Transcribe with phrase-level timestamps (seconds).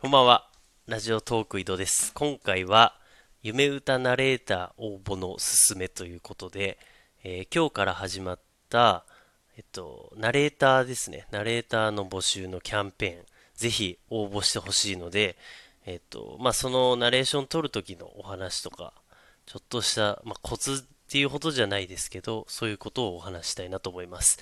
[0.00, 0.48] こんばんは。
[0.86, 2.14] ラジオトーク井戸です。
[2.14, 2.98] 今回は、
[3.42, 6.78] 夢歌ナレーター応募のすすめということで、
[7.22, 8.38] えー、今日から始まっ
[8.70, 9.04] た、
[9.58, 11.26] えっと、ナレーターですね。
[11.30, 13.26] ナレーターの募集のキャンペーン、
[13.56, 15.36] ぜひ応募してほしいので、
[15.84, 18.94] えっと、まあ、そのナレーション撮るときのお話とか、
[19.44, 24.38] ちょっとした、まあ、コツっていうほどじゃないですけど、そういうことをお話したいなと思います。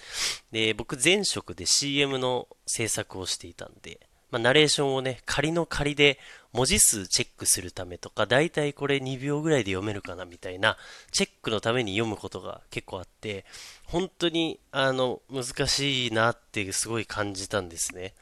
[0.52, 6.18] で、僕前職で CM の制作をしていたんで、まあ、ナレーションをね、仮の仮で
[6.52, 10.76] 文字数チェックするためとか、だいたいこれ2秒ぐらいで読めるかなみたいな、
[11.12, 13.44] チェックのために読むことが結構あって、
[13.84, 18.14] 本当に、あの、難しいなってすごい感じたんですね。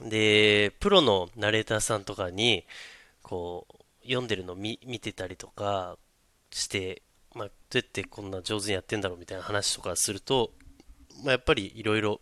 [0.00, 2.64] で、プロのナレーターさんとかに、
[3.22, 5.98] こう、読んでるの見見てたりとか
[6.50, 7.02] して、
[7.34, 10.52] まあ、どうやってこんな上手にやってんだろうみたいな話とかすると、
[11.22, 12.20] まあ、やっぱりいろいろ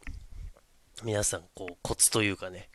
[1.02, 2.68] 皆さん、こう、コツというかね、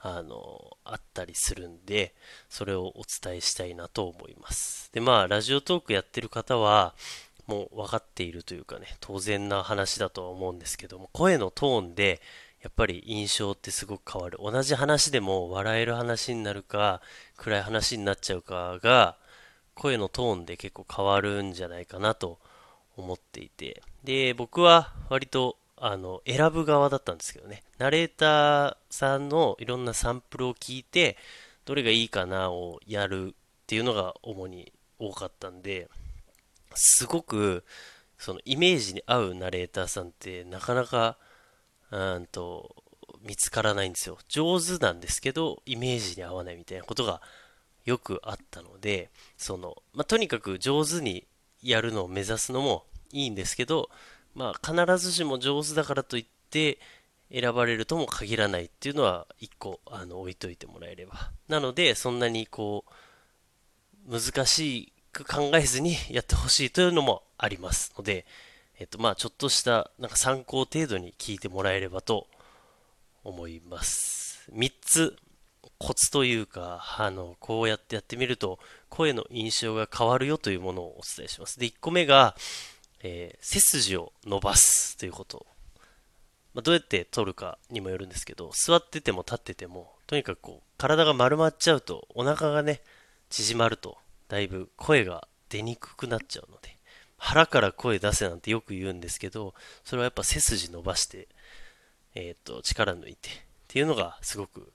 [0.00, 2.12] あの、あったりするんで、
[2.48, 4.90] それをお伝えしたいなと思います。
[4.92, 6.94] で、まあ、ラジオトークやってる方は、
[7.46, 12.20] もう分かっているというかね、当然な話だとは思うんですけども、声のトーンで、
[12.62, 14.38] やっぱり印象ってすごく変わる。
[14.40, 17.00] 同じ話でも笑える話になるか、
[17.36, 19.16] 暗い話になっちゃうかが、
[19.74, 22.38] 声のトーンで結構変わるんじゃないかなと
[22.96, 23.82] 思っていて。
[24.04, 27.64] で、僕は割とあの、選ぶ側だったんですけどね。
[27.76, 31.16] ナレーターさんのいろんなサンプルを聞いて、
[31.64, 33.34] どれがいいかなをやるっ
[33.66, 35.90] ていうのが主に多かったんで、
[36.76, 37.64] すごく、
[38.16, 41.18] そのイメージに合うナレーターさんってなかなか、
[41.90, 42.76] うんと、
[43.22, 44.18] 見つからないんですよ。
[44.28, 47.20] 上手なんですけど、イメージに合わないみたいなことが
[47.84, 51.26] よくあったので、その、まあ、とにかく上手に
[51.60, 53.90] やるのを目指すのもいいんですけど、
[54.34, 56.78] まあ、必ずしも上手だからといって
[57.30, 61.30] 選ばれるとも限らないっていうのは一個あの置いといてもらえれば。
[61.48, 68.26] なので、そんなにこう、難しく考えずに やってほしいというのもありますので、
[68.78, 72.26] えっと、まあ、ちょっとしたなんか参考程度に聞いてもらえればと
[73.24, 74.50] 思います。
[74.52, 75.16] 3つ
[75.78, 81.58] コツというか、あの、こうやってやってみると声の印象が変わるよというものをお伝えします。
[81.58, 82.36] で、1個目が、
[83.02, 85.46] えー、背筋を伸ばすということ。
[86.54, 92.82] まあ、どうやって取るかにもよるんですけど、座ってても立ってても、とにかくこう、体が丸まっちゃうと、お腹がね、
[93.30, 93.98] 縮まると、
[94.28, 96.76] だいぶ声が出にくくなっちゃうので、
[97.16, 99.54] 腹から声出せなんてよく言うんですけど、
[99.84, 101.28] それはやっぱ背筋伸ばして、
[102.14, 103.32] えっ、と、力抜いてっ
[103.68, 104.72] ていうのがすごく、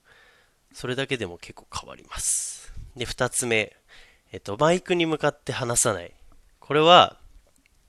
[0.72, 2.72] それだけでも結構変わります。
[2.96, 3.76] で、二つ目、
[4.32, 6.12] えっ、と、マイクに向かって話さない。
[6.58, 7.17] これは、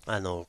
[0.05, 0.47] あの、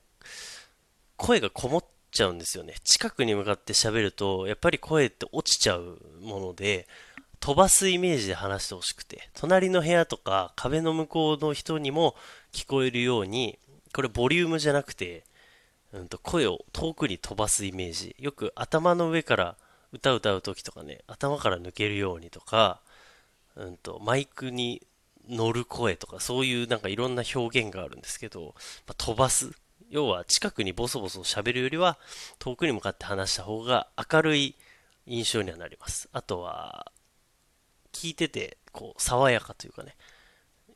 [1.17, 2.75] 声がこもっちゃうんですよね。
[2.83, 6.87] 近くに向かって喋ると、やっぱり声って落ちちゃうもので、
[7.39, 12.15] 飛ばすイメージで話してほしくて、隣の部屋とか壁の向こうの人にも
[12.51, 13.57] 聞こえるように、
[13.93, 15.23] これボリュームじゃなくて、
[15.91, 18.15] うんと声を遠くに飛ばすイメージ。
[18.19, 19.57] よく頭の上から
[19.91, 22.79] 歌歌う時とかね、頭から抜けるようにとか、
[23.55, 24.81] うんとマイクに
[25.29, 28.55] 乗る声とか、そういうなんかいろんな表現があるんですけど、
[28.87, 29.51] まあ、飛ばす。
[29.89, 31.97] 要は近くにボソボソ喋るよりは、
[32.39, 34.55] 遠くに向かって話した方が明るい
[35.05, 36.09] 印象にはなります。
[36.13, 36.91] あとは、
[37.91, 39.95] 聞いてて、こう、爽やかというかね、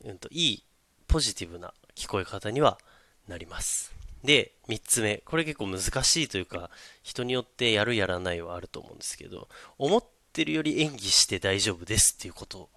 [0.04, 0.64] うんと、いい、
[1.08, 2.78] ポジティブな聞こえ方には
[3.26, 3.94] なります。
[4.22, 5.18] で、3つ目。
[5.18, 6.70] これ結構難しいというか、
[7.02, 9.48] 人によってやるやらないはあると思うんですけど、
[9.78, 12.68] 思ってるより演技して大丈夫ですっていうこと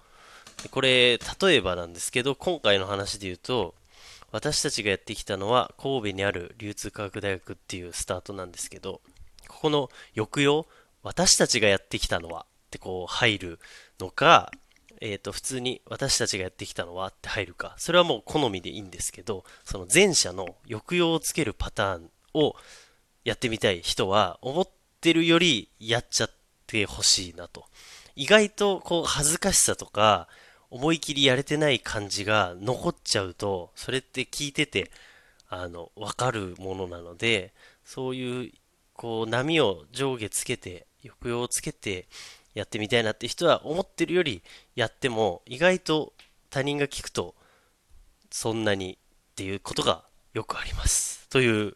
[0.72, 3.76] これ、例えばなんですけど、今回の話で言うと、
[4.32, 9.02] 私たちがやってきたのは神戸にある流通科学大学っていうスタートなんですけど、
[9.48, 10.68] ここの抑揚、
[11.02, 13.60] 私たちがやってきたのはってこう入る
[14.00, 14.52] のか、
[15.02, 22.56] えっ、ー、と、普通に私たちがやってきたのはって入るか、それはもう好みでいいんですけど、その前者の抑揚をつけるパターンを
[23.24, 24.70] やってみたい人は、思っ
[25.02, 26.32] てるよりやっちゃっ
[26.68, 27.66] てほしいなと。
[28.16, 30.28] 意外とこう恥ずかしさとか、
[30.72, 34.92] 思い切りやれてない感じが残っちゃうと、それって聞いてて、
[35.50, 38.52] あの、わかるものなので、そういう、
[38.94, 42.08] こう、波を上下つけて、抑揚をつけて
[42.54, 44.44] やってみたいなって人は思ってるより
[44.76, 46.14] やっても、意外と
[46.50, 47.36] 他人が聞くと、
[48.30, 51.28] そんなにっていうことがよくあります。
[51.30, 51.76] という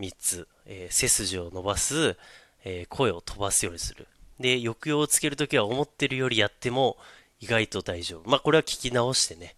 [0.00, 0.48] 3つ。
[0.66, 2.16] えー、背筋を伸ばす、
[2.64, 4.06] えー、声を飛ばすようにする。
[4.40, 6.98] で、抑揚をつけるときは思ってるよりやっても、
[7.40, 8.28] 意外と大丈夫。
[8.28, 9.56] まあ、これは聞き直してね、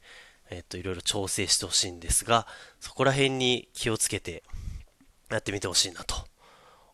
[0.51, 2.47] えっと、いろいろ調整してほしいんですが、
[2.81, 4.43] そこら辺に気をつけて
[5.31, 6.15] やってみてほしいなと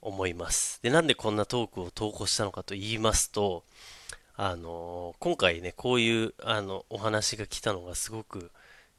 [0.01, 0.81] 思います。
[0.83, 3.65] で、なんでこんなトークを投稿したのかと言いますと、
[4.37, 8.51] あの今回ね、こういう、あの、お話が来たのがすごく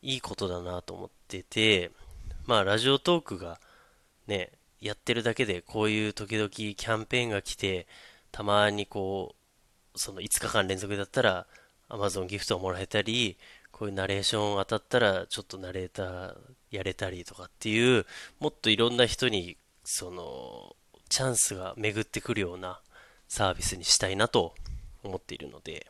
[0.02, 1.92] いいことだなと思ってて、
[2.46, 3.60] まあ、ラジオトークが
[4.28, 7.88] ね、やってるだけで、こういう時々キャンペーンが来て、
[8.32, 9.36] たまにこ
[9.94, 11.48] う、その5日間連続だったら、
[11.90, 13.38] Amazon ギフトをもらえたり、
[13.72, 16.36] こういうナレーション当たったら、ちょっとナレーター
[16.72, 18.06] やれたりとかっていう、
[18.40, 20.76] もっといろんな人に、その、
[21.10, 22.82] チャンスが巡ってくるような
[23.28, 24.56] サービスにしたいなと
[25.04, 25.88] 思っているので、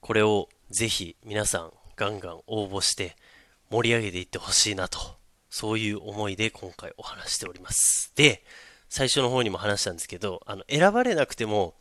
[0.00, 3.16] これをぜひ皆さんガンガン応募して
[3.70, 4.98] 盛り上げていってほしいなと、
[5.48, 8.12] そういう思いで今回お話しております。
[8.16, 8.42] で、
[8.88, 11.74] 最初の方にも話したんですけど、あの、選ばれなくても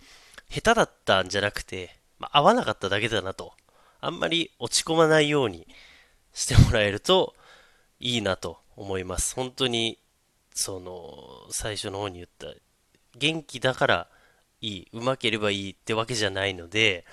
[0.49, 3.53] 下手だったんじゃなくて、まあ、合わなかっただけだなと、
[3.99, 5.67] あんまり落ち込まないように
[6.33, 7.33] してもらえると
[7.99, 9.33] いいなと思います。
[9.33, 9.97] 本当に、
[10.53, 12.47] その、最初の方に言った、
[13.17, 14.07] 元気だから
[14.61, 17.05] いい、うまければいいってわけじゃないので、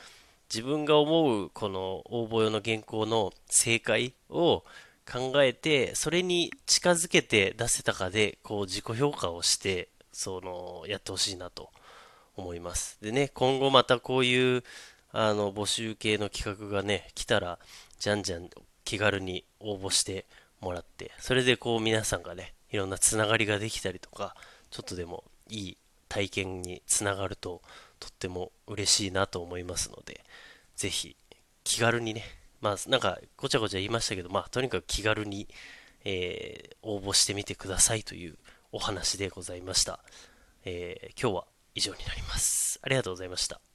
[0.53, 4.63] 自分が思うこの応募用の原稿の正解を
[5.11, 11.71] 考えて、それに近づけて出せたかで、こう自己評価をして、その、やってほしいなと
[12.37, 12.99] 思います。
[13.01, 14.65] でね、今後またこういう、
[15.11, 17.59] あの、募集系の企画がね、来たら、
[17.99, 18.49] じゃんじゃん
[18.85, 20.27] 気軽に応募して
[20.61, 24.35] もらって、それでこう皆さんがね、いろんなつながりができたりとか、
[24.71, 25.77] ちょっとでもいい
[26.09, 27.63] 体験につながると
[28.01, 30.25] とっても嬉しいなと思いますので、
[30.77, 31.17] ぜひ
[31.65, 32.23] 気軽にね、
[32.61, 35.49] まあなんかごちゃごちゃ言いましたけど、まあとにかく気軽に、
[36.05, 38.37] えー、応募してみてくださいという
[38.73, 40.01] お話でございました。
[40.65, 41.45] えー、今日は
[41.75, 42.79] 以上になります。
[42.83, 43.68] ありがとうございました。